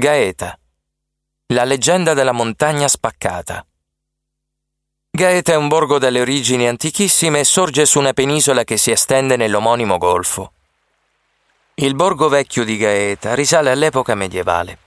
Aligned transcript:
Gaeta. 0.00 0.58
La 1.48 1.64
leggenda 1.64 2.14
della 2.14 2.32
montagna 2.32 2.88
spaccata. 2.88 3.66
Gaeta 5.10 5.52
è 5.52 5.56
un 5.56 5.68
borgo 5.68 5.98
dalle 5.98 6.22
origini 6.22 6.66
antichissime 6.66 7.40
e 7.40 7.44
sorge 7.44 7.84
su 7.84 7.98
una 7.98 8.14
penisola 8.14 8.64
che 8.64 8.78
si 8.78 8.90
estende 8.90 9.36
nell'omonimo 9.36 9.98
golfo. 9.98 10.52
Il 11.74 11.94
borgo 11.96 12.30
vecchio 12.30 12.64
di 12.64 12.78
Gaeta 12.78 13.34
risale 13.34 13.70
all'epoca 13.70 14.14
medievale. 14.14 14.78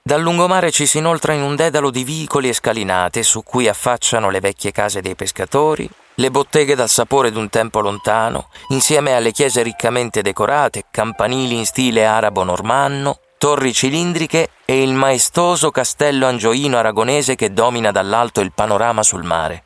Dal 0.00 0.22
lungomare 0.22 0.70
ci 0.70 0.86
si 0.86 0.96
inoltra 0.96 1.34
in 1.34 1.42
un 1.42 1.56
dedalo 1.56 1.90
di 1.90 2.02
vicoli 2.02 2.48
e 2.48 2.54
scalinate 2.54 3.22
su 3.22 3.42
cui 3.42 3.68
affacciano 3.68 4.30
le 4.30 4.40
vecchie 4.40 4.72
case 4.72 5.02
dei 5.02 5.14
pescatori, 5.14 5.86
le 6.14 6.30
botteghe 6.30 6.74
dal 6.74 6.88
sapore 6.88 7.30
d'un 7.30 7.50
tempo 7.50 7.80
lontano, 7.80 8.48
insieme 8.68 9.12
alle 9.12 9.32
chiese 9.32 9.62
riccamente 9.62 10.22
decorate, 10.22 10.86
campanili 10.90 11.54
in 11.54 11.66
stile 11.66 12.06
arabo-normanno, 12.06 13.18
torri 13.44 13.74
cilindriche 13.74 14.48
e 14.64 14.82
il 14.82 14.94
maestoso 14.94 15.70
castello 15.70 16.26
angioino 16.26 16.78
aragonese 16.78 17.34
che 17.34 17.52
domina 17.52 17.90
dall'alto 17.90 18.40
il 18.40 18.52
panorama 18.54 19.02
sul 19.02 19.22
mare. 19.22 19.64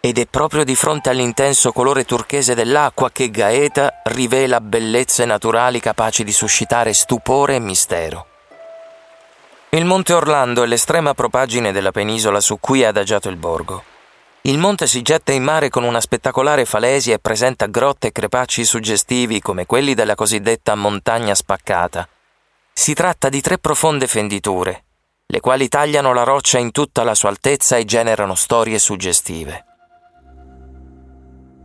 Ed 0.00 0.18
è 0.18 0.26
proprio 0.26 0.64
di 0.64 0.74
fronte 0.74 1.08
all'intenso 1.08 1.72
colore 1.72 2.04
turchese 2.04 2.54
dell'acqua 2.54 3.10
che 3.10 3.30
Gaeta 3.30 4.02
rivela 4.04 4.60
bellezze 4.60 5.24
naturali 5.24 5.80
capaci 5.80 6.24
di 6.24 6.32
suscitare 6.32 6.92
stupore 6.92 7.54
e 7.54 7.58
mistero. 7.58 8.26
Il 9.70 9.86
Monte 9.86 10.12
Orlando 10.12 10.62
è 10.62 10.66
l'estrema 10.66 11.14
propagine 11.14 11.72
della 11.72 11.92
penisola 11.92 12.40
su 12.40 12.58
cui 12.60 12.82
è 12.82 12.84
adagiato 12.84 13.30
il 13.30 13.36
borgo. 13.36 13.82
Il 14.42 14.58
monte 14.58 14.86
si 14.86 15.00
getta 15.00 15.32
in 15.32 15.42
mare 15.42 15.70
con 15.70 15.84
una 15.84 16.02
spettacolare 16.02 16.66
falesia 16.66 17.14
e 17.14 17.18
presenta 17.18 17.64
grotte 17.64 18.08
e 18.08 18.12
crepacci 18.12 18.62
suggestivi 18.62 19.40
come 19.40 19.64
quelli 19.64 19.94
della 19.94 20.14
cosiddetta 20.14 20.74
montagna 20.74 21.34
spaccata. 21.34 22.06
Si 22.78 22.92
tratta 22.92 23.30
di 23.30 23.40
tre 23.40 23.56
profonde 23.56 24.06
fenditure, 24.06 24.84
le 25.26 25.40
quali 25.40 25.66
tagliano 25.66 26.12
la 26.12 26.24
roccia 26.24 26.58
in 26.58 26.72
tutta 26.72 27.04
la 27.04 27.14
sua 27.14 27.30
altezza 27.30 27.78
e 27.78 27.86
generano 27.86 28.34
storie 28.34 28.78
suggestive. 28.78 29.64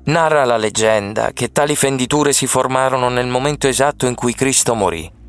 Narra 0.05 0.45
la 0.45 0.55
leggenda 0.55 1.33
che 1.33 1.52
tali 1.52 1.75
fenditure 1.75 2.31
si 2.31 2.47
formarono 2.47 3.09
nel 3.09 3.27
momento 3.27 3.67
esatto 3.67 4.08
in 4.08 4.16
cui 4.16 4.33
Cristo 4.33 4.73
morì 4.73 5.19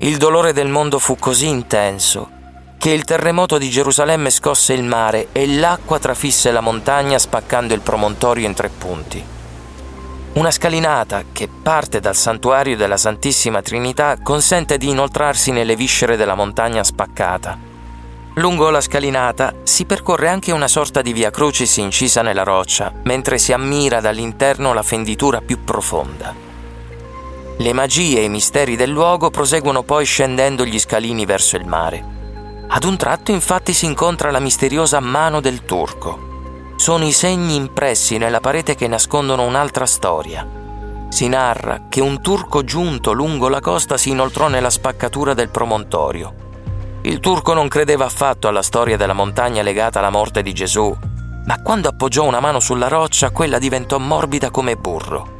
il 0.00 0.18
dolore 0.18 0.52
del 0.52 0.68
mondo 0.68 0.98
fu 0.98 1.16
così 1.16 1.48
intenso 1.48 2.30
che 2.76 2.90
il 2.90 3.04
terremoto 3.04 3.56
di 3.56 3.70
Gerusalemme 3.70 4.28
scosse 4.28 4.74
il 4.74 4.82
mare 4.84 5.28
e 5.32 5.48
l'acqua 5.48 5.98
trafisse 5.98 6.50
la 6.50 6.60
montagna 6.60 7.18
spaccando 7.18 7.72
il 7.72 7.80
promontorio 7.80 8.46
in 8.46 8.52
tre 8.52 8.68
punti. 8.68 9.35
Una 10.36 10.50
scalinata 10.50 11.24
che 11.32 11.48
parte 11.48 11.98
dal 11.98 12.14
santuario 12.14 12.76
della 12.76 12.98
Santissima 12.98 13.62
Trinità 13.62 14.18
consente 14.22 14.76
di 14.76 14.90
inoltrarsi 14.90 15.50
nelle 15.50 15.76
viscere 15.76 16.18
della 16.18 16.34
montagna 16.34 16.84
spaccata. 16.84 17.58
Lungo 18.34 18.68
la 18.68 18.82
scalinata 18.82 19.54
si 19.62 19.86
percorre 19.86 20.28
anche 20.28 20.52
una 20.52 20.68
sorta 20.68 21.00
di 21.00 21.14
via 21.14 21.30
crucis 21.30 21.78
incisa 21.78 22.20
nella 22.20 22.42
roccia, 22.42 22.92
mentre 23.04 23.38
si 23.38 23.54
ammira 23.54 24.02
dall'interno 24.02 24.74
la 24.74 24.82
fenditura 24.82 25.40
più 25.40 25.64
profonda. 25.64 26.34
Le 27.56 27.72
magie 27.72 28.18
e 28.18 28.24
i 28.24 28.28
misteri 28.28 28.76
del 28.76 28.90
luogo 28.90 29.30
proseguono 29.30 29.84
poi 29.84 30.04
scendendo 30.04 30.66
gli 30.66 30.78
scalini 30.78 31.24
verso 31.24 31.56
il 31.56 31.64
mare. 31.64 32.04
Ad 32.68 32.84
un 32.84 32.98
tratto 32.98 33.32
infatti 33.32 33.72
si 33.72 33.86
incontra 33.86 34.30
la 34.30 34.40
misteriosa 34.40 35.00
mano 35.00 35.40
del 35.40 35.64
turco. 35.64 36.35
Sono 36.76 37.04
i 37.04 37.12
segni 37.12 37.56
impressi 37.56 38.18
nella 38.18 38.40
parete 38.40 38.74
che 38.74 38.86
nascondono 38.86 39.42
un'altra 39.42 39.86
storia. 39.86 40.46
Si 41.08 41.26
narra 41.26 41.84
che 41.88 42.00
un 42.00 42.20
turco 42.20 42.64
giunto 42.64 43.12
lungo 43.12 43.48
la 43.48 43.60
costa 43.60 43.96
si 43.96 44.10
inoltrò 44.10 44.48
nella 44.48 44.70
spaccatura 44.70 45.34
del 45.34 45.48
promontorio. 45.48 46.34
Il 47.02 47.18
turco 47.20 47.54
non 47.54 47.68
credeva 47.68 48.04
affatto 48.04 48.46
alla 48.46 48.62
storia 48.62 48.96
della 48.96 49.14
montagna 49.14 49.62
legata 49.62 49.98
alla 49.98 50.10
morte 50.10 50.42
di 50.42 50.52
Gesù, 50.52 50.94
ma 51.46 51.62
quando 51.62 51.88
appoggiò 51.88 52.24
una 52.24 52.40
mano 52.40 52.60
sulla 52.60 52.88
roccia 52.88 53.30
quella 53.30 53.58
diventò 53.58 53.98
morbida 53.98 54.50
come 54.50 54.76
burro. 54.76 55.34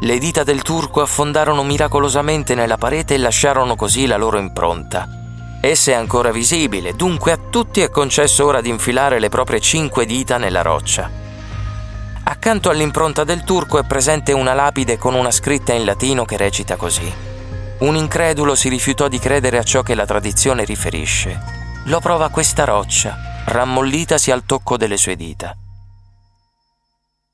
Le 0.00 0.18
dita 0.18 0.42
del 0.42 0.62
turco 0.62 1.02
affondarono 1.02 1.64
miracolosamente 1.64 2.54
nella 2.54 2.78
parete 2.78 3.14
e 3.14 3.18
lasciarono 3.18 3.76
così 3.76 4.06
la 4.06 4.16
loro 4.16 4.38
impronta. 4.38 5.08
Essa 5.60 5.90
è 5.90 5.94
ancora 5.94 6.30
visibile, 6.30 6.94
dunque 6.94 7.32
a 7.32 7.38
tutti 7.50 7.80
è 7.80 7.90
concesso 7.90 8.46
ora 8.46 8.60
di 8.60 8.68
infilare 8.68 9.18
le 9.18 9.28
proprie 9.28 9.60
cinque 9.60 10.06
dita 10.06 10.38
nella 10.38 10.62
roccia. 10.62 11.10
Accanto 12.24 12.70
all'impronta 12.70 13.24
del 13.24 13.42
turco 13.42 13.78
è 13.78 13.84
presente 13.84 14.32
una 14.32 14.54
lapide 14.54 14.98
con 14.98 15.14
una 15.14 15.32
scritta 15.32 15.72
in 15.72 15.84
latino 15.84 16.24
che 16.24 16.36
recita 16.36 16.76
così. 16.76 17.12
Un 17.78 17.96
incredulo 17.96 18.54
si 18.54 18.68
rifiutò 18.68 19.08
di 19.08 19.18
credere 19.18 19.58
a 19.58 19.62
ciò 19.62 19.82
che 19.82 19.94
la 19.94 20.06
tradizione 20.06 20.64
riferisce. 20.64 21.40
Lo 21.86 22.00
prova 22.00 22.28
questa 22.28 22.64
roccia, 22.64 23.42
rammollitasi 23.46 24.30
al 24.30 24.44
tocco 24.44 24.76
delle 24.76 24.96
sue 24.96 25.16
dita. 25.16 25.56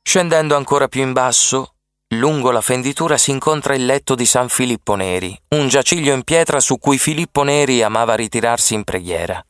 Scendendo 0.03 0.57
ancora 0.57 0.89
più 0.89 1.03
in 1.03 1.13
basso, 1.13 1.74
Lungo 2.19 2.53
la 2.53 2.61
fenditura 2.61 3.17
si 3.17 3.33
incontra 3.33 3.75
il 3.75 3.85
letto 3.85 4.15
di 4.15 4.25
San 4.25 4.49
Filippo 4.49 4.95
Neri, 4.95 5.37
un 5.49 5.67
giaciglio 5.67 6.13
in 6.13 6.23
pietra 6.23 6.61
su 6.61 6.79
cui 6.79 6.97
Filippo 6.97 7.43
Neri 7.43 7.83
amava 7.83 8.15
ritirarsi 8.15 8.75
in 8.75 8.85
preghiera. 8.85 9.45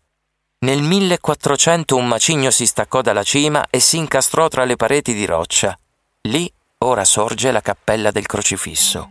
Nel 0.61 0.81
1400 0.81 1.95
un 1.95 2.07
macigno 2.07 2.51
si 2.51 2.65
staccò 2.65 3.03
dalla 3.03 3.23
cima 3.23 3.67
e 3.69 3.81
si 3.81 3.99
incastrò 3.99 4.49
tra 4.49 4.65
le 4.65 4.77
pareti 4.77 5.13
di 5.13 5.27
roccia. 5.27 5.79
Lì 6.23 6.51
ora 6.79 7.05
sorge 7.05 7.53
la 7.53 7.61
cappella 7.61 8.11
del 8.11 8.25
crocifisso. 8.25 9.11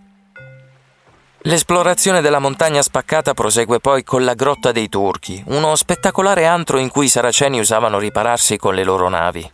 L'esplorazione 1.42 2.22
della 2.22 2.40
montagna 2.40 2.82
spaccata 2.82 3.36
prosegue 3.36 3.80
poi 3.80 4.04
con 4.04 4.24
la 4.24 4.34
Grotta 4.34 4.72
dei 4.72 4.90
Turchi, 4.90 5.44
uno 5.48 5.76
spettacolare 5.76 6.46
antro 6.46 6.80
in 6.80 6.90
cui 6.90 7.06
i 7.06 7.10
saraceni 7.10 7.60
usavano 7.60 8.00
ripararsi 8.00 8.58
con 8.58 8.74
le 8.74 8.84
loro 8.84 9.10
navi. 9.10 9.52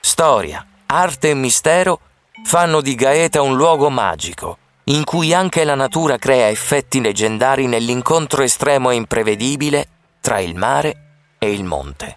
Storia, 0.00 0.64
arte 0.86 1.30
e 1.30 1.34
mistero 1.34 2.00
fanno 2.44 2.80
di 2.80 2.94
Gaeta 2.94 3.42
un 3.42 3.56
luogo 3.56 3.90
magico, 3.90 4.58
in 4.84 5.04
cui 5.04 5.32
anche 5.32 5.64
la 5.64 5.74
natura 5.74 6.16
crea 6.16 6.48
effetti 6.48 7.00
leggendari 7.00 7.66
nell'incontro 7.66 8.42
estremo 8.42 8.90
e 8.90 8.94
imprevedibile 8.94 9.88
tra 10.20 10.38
il 10.40 10.54
mare 10.54 11.34
e 11.38 11.52
il 11.52 11.64
monte. 11.64 12.16